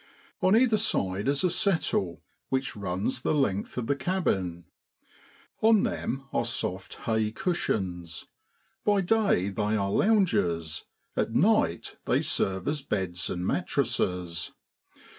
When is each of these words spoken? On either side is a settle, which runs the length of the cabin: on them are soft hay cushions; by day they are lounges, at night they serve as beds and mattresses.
On 0.41 0.55
either 0.55 0.77
side 0.79 1.27
is 1.27 1.43
a 1.43 1.51
settle, 1.51 2.23
which 2.49 2.75
runs 2.75 3.21
the 3.21 3.35
length 3.35 3.77
of 3.77 3.85
the 3.85 3.95
cabin: 3.95 4.65
on 5.61 5.83
them 5.83 6.23
are 6.33 6.43
soft 6.43 6.95
hay 7.05 7.31
cushions; 7.31 8.25
by 8.83 9.01
day 9.01 9.49
they 9.49 9.77
are 9.77 9.91
lounges, 9.91 10.85
at 11.15 11.35
night 11.35 11.97
they 12.05 12.23
serve 12.23 12.67
as 12.67 12.81
beds 12.81 13.29
and 13.29 13.45
mattresses. 13.45 14.53